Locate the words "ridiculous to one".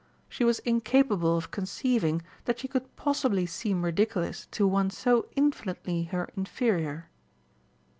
3.85-4.89